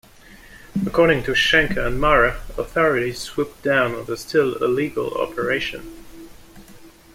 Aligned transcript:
According 0.83 1.21
to 1.25 1.33
Schanke 1.33 1.77
and 1.77 2.01
Marra, 2.01 2.39
authorities 2.57 3.19
swooped 3.19 3.61
down 3.61 3.93
on 3.93 4.05
the 4.05 4.17
still-illegal 4.17 5.13
operation. 5.13 5.91